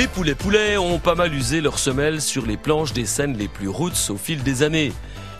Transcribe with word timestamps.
Les 0.00 0.08
poulets 0.08 0.34
poulets 0.34 0.78
ont 0.78 0.98
pas 0.98 1.14
mal 1.14 1.34
usé 1.34 1.60
leurs 1.60 1.78
semelles 1.78 2.22
sur 2.22 2.46
les 2.46 2.56
planches 2.56 2.94
des 2.94 3.04
scènes 3.04 3.36
les 3.36 3.48
plus 3.48 3.68
roots 3.68 4.08
au 4.08 4.16
fil 4.16 4.42
des 4.42 4.62
années. 4.62 4.94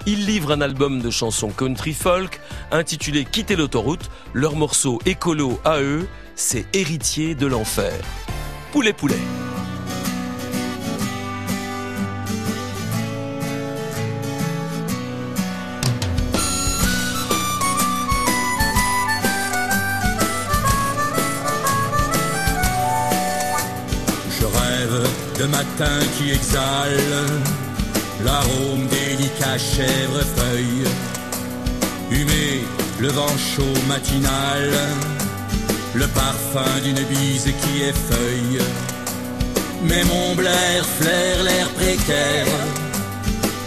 Ils 0.04 0.26
livrent 0.26 0.52
un 0.52 0.60
album 0.60 1.00
de 1.00 1.08
chansons 1.08 1.48
country 1.48 1.94
folk 1.94 2.42
intitulé 2.70 3.24
Quitter 3.24 3.56
l'autoroute. 3.56 4.10
Leur 4.34 4.56
morceau 4.56 4.98
écolo 5.06 5.58
à 5.64 5.80
eux, 5.80 6.06
c'est 6.34 6.66
Héritier 6.76 7.34
de 7.34 7.46
l'enfer. 7.46 7.94
Poulet 8.70 8.92
poulet. 8.92 9.16
De 25.40 25.46
matin 25.46 26.00
qui 26.16 26.32
exhale 26.32 27.00
l'arôme 28.24 28.86
délicat 28.88 29.56
chèvrefeuille, 29.56 30.84
humé, 32.10 32.50
le 33.00 33.08
vent 33.08 33.36
chaud 33.38 33.78
matinal, 33.88 34.68
le 35.94 36.06
parfum 36.08 36.74
d'une 36.84 37.04
bise 37.12 37.48
qui 37.62 37.74
effeuille. 37.92 38.60
Mais 39.88 40.04
mon 40.04 40.34
blaire 40.34 40.86
flaire 40.98 41.42
l'air 41.42 41.68
précaire, 41.70 42.52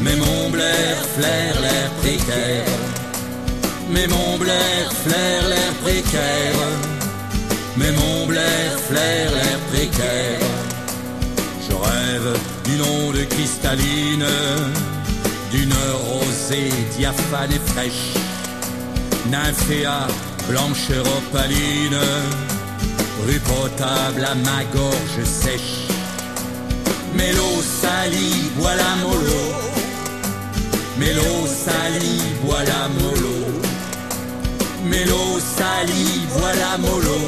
mais 0.01 0.15
mon 0.15 0.49
blaire 0.51 1.03
flaire 1.17 1.57
l'air 1.59 1.89
précaire, 2.03 2.77
mais 3.89 4.07
mon 4.07 4.37
blaire 4.37 4.91
flaire 5.03 5.47
l'air 5.51 5.73
précaire, 5.83 6.67
mais 7.77 7.91
mon 7.91 8.27
blaire 8.27 8.77
flaire 8.89 9.31
l'air 9.31 9.59
précaire. 9.71 10.32
Rêve 12.23 12.37
d'une 12.63 12.81
onde 12.81 13.27
cristalline, 13.29 14.25
d'une 15.51 15.73
rosée 16.07 16.71
diaphane 16.97 17.51
et 17.51 17.71
fraîche, 17.71 18.13
nymphéa, 19.29 20.07
blancheur 20.49 21.05
opaline, 21.17 21.99
rue 23.25 23.39
potable 23.39 24.25
à 24.25 24.35
ma 24.35 24.63
gorge 24.73 25.23
sèche. 25.23 25.87
Mélo 27.15 27.61
sali, 27.81 28.51
voilà 28.57 28.95
mollo, 29.01 29.43
mélo 30.99 31.47
sali, 31.47 32.21
voilà 32.43 32.89
mollo, 32.99 33.37
mélo 34.85 35.39
sali, 35.57 36.21
voilà 36.29 36.77
mollo, 36.79 37.21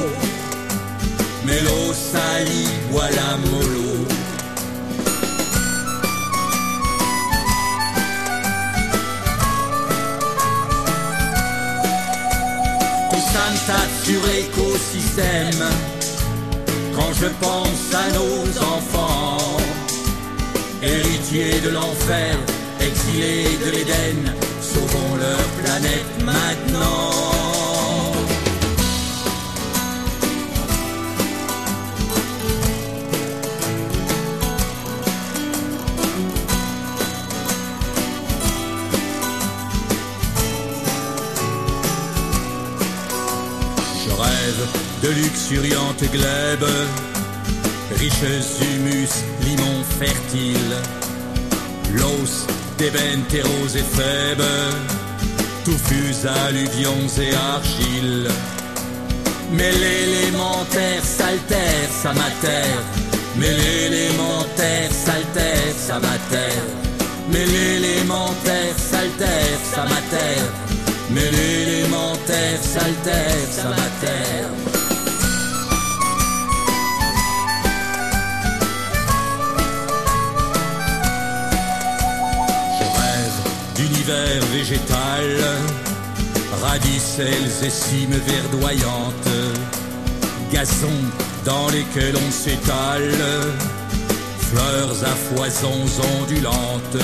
mélo 1.45 1.93
sali, 1.93 2.67
voilà 2.91 3.37
mollo. 3.45 3.84
Sur 14.05 14.21
l'écosystème 14.27 15.67
quand 16.95 17.11
je 17.13 17.25
pense 17.41 17.85
à 17.93 18.11
nos 18.13 18.45
enfants, 18.75 19.57
héritiers 20.83 21.59
de 21.61 21.69
l'enfer, 21.69 22.37
exilés 22.79 23.57
de 23.65 23.71
l'Éden, 23.71 24.31
sauvons 24.61 25.15
leur 25.15 25.45
planète 25.63 26.23
maintenant. 26.23 27.04
De 45.01 45.09
luxuriantes 45.09 46.03
glèbes, 46.11 46.71
riches 47.97 48.61
humus, 48.61 49.13
limons 49.41 49.83
fertiles, 49.99 50.77
l'os 51.93 52.45
d'ébène, 52.77 53.23
terreaux 53.29 53.69
et 53.75 53.97
faibles, 53.97 54.43
touffus 55.63 56.27
alluvions 56.47 57.07
et 57.19 57.33
argiles. 57.55 58.29
Mais 59.51 59.71
l'élémentaire 59.71 61.03
s'altère, 61.03 61.89
ça 62.01 62.13
m'atterre. 62.13 62.83
Mais 63.37 63.51
l'élémentaire 63.51 64.91
s'altère, 64.91 65.73
ça 65.77 65.99
m'atterre. 65.99 66.63
Mais 67.31 67.45
l'élémentaire 67.45 68.75
s'altère, 68.77 69.59
ça 69.73 69.83
m'atterre. 69.83 70.51
Mais 71.11 71.29
l'élémentaire 71.31 72.59
s'altère, 72.61 73.47
ça 73.51 73.69
m'atterre. 73.69 74.24
D'univers 84.35 84.45
végétal, 84.51 85.39
radicelles 86.61 87.63
et 87.63 87.69
cimes 87.69 88.19
verdoyantes, 88.27 89.29
gazons 90.51 90.87
dans 91.45 91.67
lesquels 91.69 92.15
on 92.15 92.31
s'étale, 92.31 93.11
fleurs 94.39 94.95
à 95.03 95.35
foisons 95.35 95.85
ondulantes. 96.21 97.03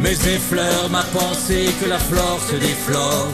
Mais 0.00 0.12
effleure 0.12 0.90
ma 0.90 1.02
pensée 1.02 1.70
que 1.80 1.88
la 1.88 1.98
flore 1.98 2.40
se 2.48 2.56
déflore. 2.56 3.28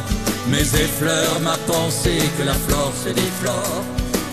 Mais 0.50 0.62
effleure 0.62 1.40
ma 1.42 1.56
pensée 1.66 2.22
que 2.38 2.44
la 2.44 2.54
flore 2.54 2.92
se 3.04 3.10
déflore. 3.10 3.82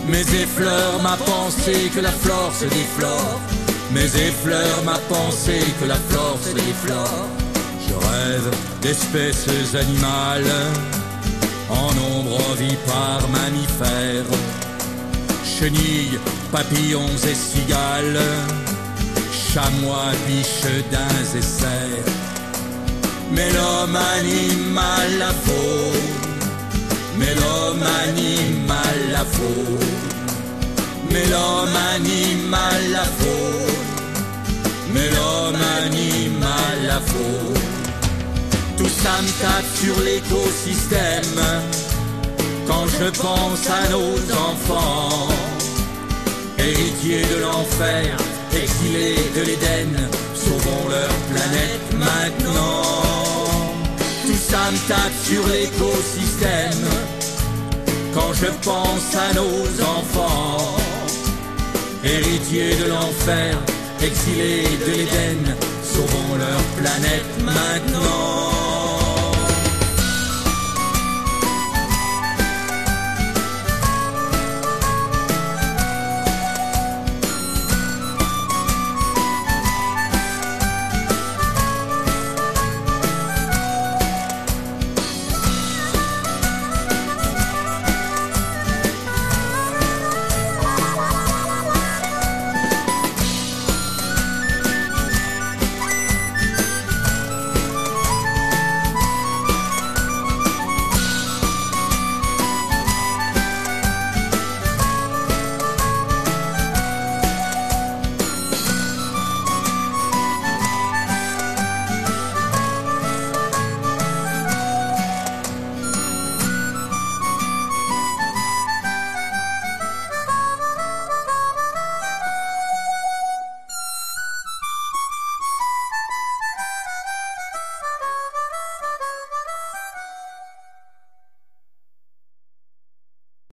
Mais 0.08 0.22
effleure 0.22 1.02
ma 1.02 1.18
pensée 1.18 1.90
que 1.94 2.02
la 2.02 2.12
flore 2.12 2.52
se 2.54 2.66
déflore. 2.66 3.40
Mais 3.94 4.06
effleure 4.06 4.84
ma 4.84 4.98
pensée 5.08 5.64
que 5.80 5.86
la 5.86 5.96
flore 6.10 6.38
se 6.44 6.54
déflore. 6.54 7.45
Je 7.88 7.94
rêve 7.94 8.51
d'espèces 8.81 9.75
animales, 9.75 10.51
en 11.69 11.94
nombre 11.94 12.38
ovipares 12.51 13.28
mammifères, 13.29 14.31
chenilles, 15.44 16.19
papillons 16.51 17.18
et 17.31 17.35
cigales, 17.35 18.22
chamois, 19.53 20.12
biches, 20.28 20.84
daims 20.91 21.38
et 21.38 21.41
cerfs. 21.41 22.12
Mais 23.31 23.50
l'homme 23.51 23.96
animal 23.96 25.17
la 25.19 25.34
faune, 25.46 26.09
mais 27.17 27.34
l'homme 27.35 27.84
animal 28.03 28.97
la 29.12 29.25
faune, 29.25 29.90
mais 31.12 31.25
l'homme 31.28 31.78
animal 31.96 32.91
la 32.91 33.03
faune, 33.03 33.45
ça 39.06 39.22
me 39.22 39.34
tape 39.40 39.72
sur 39.84 39.96
l'écosystème 40.04 41.40
quand 42.68 42.88
je 42.88 43.08
pense 43.22 43.64
à 43.70 43.90
nos 43.90 44.16
enfants, 44.50 45.28
héritiers 46.58 47.22
de 47.34 47.42
l'enfer, 47.44 48.18
exilés 48.52 49.30
de 49.36 49.42
l'Éden, 49.48 49.92
sauvons 50.34 50.86
leur 50.90 51.14
planète 51.32 51.88
maintenant. 52.06 52.82
Tout 54.26 54.42
ça 54.50 54.72
me 54.72 54.80
tape 54.90 55.18
sur 55.24 55.44
l'écosystème 55.54 56.88
quand 58.16 58.34
je 58.42 58.50
pense 58.70 59.10
à 59.26 59.34
nos 59.36 59.66
enfants, 59.98 60.78
héritiers 62.03 62.76
de 62.82 62.85
l'enfer, 62.90 63.56
exilés 64.02 64.68
de 64.84 64.91
l'Éden, 64.94 65.56
sauvons 65.94 66.38
leur 66.40 66.62
planète 66.79 67.32
maintenant. 67.44 68.65